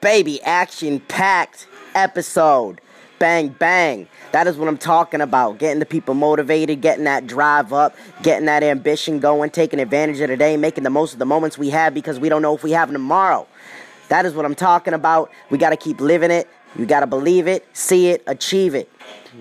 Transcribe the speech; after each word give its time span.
baby, 0.00 0.40
action 0.42 1.00
packed 1.00 1.66
episode. 1.94 2.80
Bang, 3.18 3.48
bang. 3.48 4.08
That 4.32 4.46
is 4.46 4.56
what 4.56 4.68
I'm 4.68 4.78
talking 4.78 5.20
about. 5.20 5.58
Getting 5.58 5.78
the 5.78 5.86
people 5.86 6.14
motivated, 6.14 6.80
getting 6.80 7.04
that 7.04 7.26
drive 7.26 7.72
up, 7.72 7.94
getting 8.22 8.46
that 8.46 8.62
ambition 8.62 9.18
going, 9.18 9.50
taking 9.50 9.78
advantage 9.78 10.20
of 10.20 10.28
the 10.28 10.36
day, 10.36 10.56
making 10.56 10.84
the 10.84 10.90
most 10.90 11.12
of 11.12 11.18
the 11.18 11.26
moments 11.26 11.58
we 11.58 11.68
have 11.70 11.92
because 11.92 12.18
we 12.18 12.30
don't 12.30 12.40
know 12.40 12.54
if 12.54 12.62
we 12.62 12.70
have 12.70 12.90
tomorrow. 12.90 13.46
That 14.08 14.24
is 14.24 14.32
what 14.32 14.46
I'm 14.46 14.54
talking 14.54 14.94
about. 14.94 15.30
We 15.50 15.58
got 15.58 15.70
to 15.70 15.76
keep 15.76 16.00
living 16.00 16.30
it. 16.30 16.48
You 16.76 16.86
got 16.86 17.00
to 17.00 17.06
believe 17.06 17.46
it, 17.48 17.66
see 17.76 18.08
it, 18.08 18.22
achieve 18.26 18.74
it. 18.74 18.88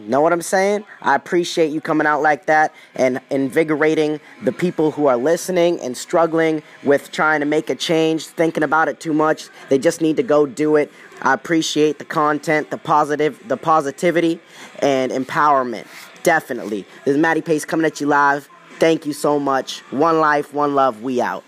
Know 0.08 0.22
what 0.22 0.32
I'm 0.32 0.42
saying? 0.42 0.86
I 1.02 1.16
appreciate 1.16 1.72
you 1.72 1.82
coming 1.82 2.08
out 2.08 2.22
like 2.22 2.46
that 2.46 2.74
and 2.96 3.20
invigorating 3.30 4.20
the 4.44 4.52
people 4.52 4.92
who 4.92 5.08
are 5.08 5.18
listening 5.18 5.80
and 5.82 5.98
struggling 5.98 6.64
with 6.84 7.12
trying 7.12 7.42
to 7.42 7.46
make 7.46 7.70
a 7.70 7.76
change, 7.76 8.28
thinking 8.28 8.64
about 8.64 8.88
it 8.88 9.00
too 9.00 9.14
much. 9.14 9.50
They 9.70 9.78
just 9.78 10.02
need 10.02 10.18
to 10.18 10.24
go 10.24 10.46
do 10.46 10.78
it. 10.78 10.92
I 11.22 11.34
appreciate 11.34 12.00
the 12.00 12.06
content, 12.06 12.72
the 12.72 12.78
positive, 12.78 13.46
the 13.48 13.58
positivity 13.58 14.40
and 14.80 15.12
empowerment. 15.12 15.86
Definitely. 16.24 16.86
This 17.06 17.16
is 17.16 17.18
Matty 17.18 17.42
Pace 17.42 17.66
coming 17.66 17.86
at 17.86 18.00
you 18.00 18.08
live. 18.08 18.50
Thank 18.80 19.06
you 19.06 19.14
so 19.14 19.40
much. 19.40 19.82
One 19.92 20.20
life, 20.20 20.54
one 20.54 20.76
love. 20.76 21.02
We 21.02 21.22
out. 21.22 21.44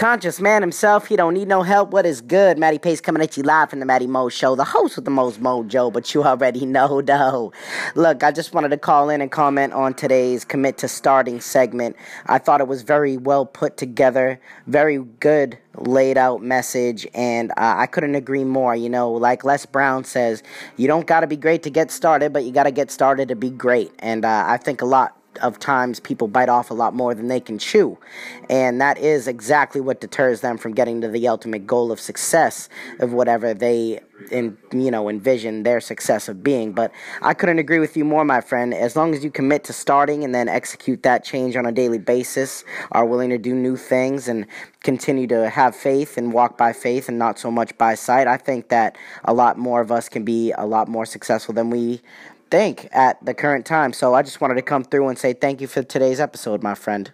Conscious 0.00 0.40
man 0.40 0.62
himself, 0.62 1.08
he 1.08 1.14
don't 1.14 1.34
need 1.34 1.46
no 1.46 1.60
help. 1.62 1.90
What 1.90 2.06
is 2.06 2.22
good? 2.22 2.56
Matty 2.56 2.78
Pace 2.78 3.02
coming 3.02 3.22
at 3.22 3.36
you 3.36 3.42
live 3.42 3.68
from 3.68 3.80
the 3.80 3.84
Matty 3.84 4.06
Mo 4.06 4.30
Show, 4.30 4.54
the 4.54 4.64
host 4.64 4.96
with 4.96 5.04
the 5.04 5.10
most 5.10 5.42
mojo, 5.42 5.92
but 5.92 6.14
you 6.14 6.24
already 6.24 6.64
know 6.76 7.02
though. 7.02 7.52
Look, 7.94 8.24
I 8.24 8.32
just 8.32 8.54
wanted 8.54 8.70
to 8.70 8.78
call 8.78 9.10
in 9.10 9.20
and 9.20 9.30
comment 9.30 9.74
on 9.74 9.92
today's 9.92 10.42
commit 10.42 10.78
to 10.78 10.88
starting 10.88 11.38
segment. 11.38 11.96
I 12.24 12.38
thought 12.38 12.62
it 12.62 12.66
was 12.66 12.80
very 12.80 13.18
well 13.18 13.44
put 13.44 13.76
together, 13.76 14.40
very 14.66 14.96
good 14.96 15.58
laid 15.74 16.16
out 16.16 16.42
message, 16.42 17.06
and 17.12 17.50
uh, 17.50 17.74
I 17.76 17.84
couldn't 17.84 18.14
agree 18.14 18.44
more. 18.44 18.74
You 18.74 18.88
know, 18.88 19.12
like 19.12 19.44
Les 19.44 19.66
Brown 19.66 20.04
says, 20.04 20.42
you 20.78 20.86
don't 20.86 21.06
got 21.06 21.20
to 21.20 21.26
be 21.26 21.36
great 21.36 21.62
to 21.64 21.70
get 21.70 21.90
started, 21.90 22.32
but 22.32 22.44
you 22.44 22.52
got 22.52 22.64
to 22.64 22.70
get 22.70 22.90
started 22.90 23.28
to 23.28 23.36
be 23.36 23.50
great. 23.50 23.92
And 23.98 24.24
uh, 24.24 24.44
I 24.46 24.56
think 24.56 24.80
a 24.80 24.86
lot 24.86 25.19
of 25.42 25.58
times 25.58 26.00
people 26.00 26.28
bite 26.28 26.48
off 26.48 26.70
a 26.70 26.74
lot 26.74 26.94
more 26.94 27.14
than 27.14 27.28
they 27.28 27.40
can 27.40 27.58
chew. 27.58 27.98
And 28.48 28.80
that 28.80 28.98
is 28.98 29.26
exactly 29.26 29.80
what 29.80 30.00
deters 30.00 30.40
them 30.40 30.58
from 30.58 30.74
getting 30.74 31.00
to 31.00 31.08
the 31.08 31.28
ultimate 31.28 31.66
goal 31.66 31.92
of 31.92 32.00
success 32.00 32.68
of 32.98 33.12
whatever 33.12 33.54
they 33.54 34.00
you 34.30 34.90
know 34.90 35.08
envision 35.08 35.62
their 35.62 35.80
success 35.80 36.28
of 36.28 36.42
being. 36.42 36.72
But 36.72 36.92
I 37.22 37.34
couldn't 37.34 37.58
agree 37.58 37.78
with 37.78 37.96
you 37.96 38.04
more, 38.04 38.24
my 38.24 38.40
friend. 38.40 38.74
As 38.74 38.96
long 38.96 39.14
as 39.14 39.24
you 39.24 39.30
commit 39.30 39.64
to 39.64 39.72
starting 39.72 40.24
and 40.24 40.34
then 40.34 40.48
execute 40.48 41.02
that 41.02 41.24
change 41.24 41.56
on 41.56 41.66
a 41.66 41.72
daily 41.72 41.98
basis, 41.98 42.64
are 42.92 43.06
willing 43.06 43.30
to 43.30 43.38
do 43.38 43.54
new 43.54 43.76
things 43.76 44.28
and 44.28 44.46
continue 44.82 45.26
to 45.26 45.48
have 45.50 45.76
faith 45.76 46.16
and 46.16 46.32
walk 46.32 46.56
by 46.56 46.72
faith 46.72 47.08
and 47.08 47.18
not 47.18 47.38
so 47.38 47.50
much 47.50 47.76
by 47.76 47.94
sight, 47.94 48.26
I 48.26 48.36
think 48.36 48.68
that 48.68 48.96
a 49.24 49.34
lot 49.34 49.58
more 49.58 49.80
of 49.80 49.92
us 49.92 50.08
can 50.08 50.24
be 50.24 50.52
a 50.52 50.66
lot 50.66 50.88
more 50.88 51.06
successful 51.06 51.54
than 51.54 51.70
we 51.70 52.00
think 52.50 52.88
at 52.92 53.24
the 53.24 53.34
current 53.34 53.66
time. 53.66 53.92
So 53.92 54.14
I 54.14 54.22
just 54.22 54.40
wanted 54.40 54.54
to 54.54 54.62
come 54.62 54.84
through 54.84 55.08
and 55.08 55.18
say 55.18 55.32
thank 55.32 55.60
you 55.60 55.66
for 55.66 55.82
today's 55.82 56.20
episode, 56.20 56.62
my 56.62 56.74
friend. 56.74 57.10